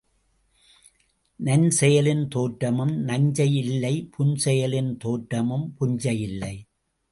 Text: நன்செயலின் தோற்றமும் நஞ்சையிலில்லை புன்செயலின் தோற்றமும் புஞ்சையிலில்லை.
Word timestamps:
நன்செயலின் 1.39 2.27
தோற்றமும் 2.27 2.95
நஞ்சையிலில்லை 3.07 3.93
புன்செயலின் 4.17 4.97
தோற்றமும் 4.97 5.75
புஞ்சையிலில்லை. 5.79 6.53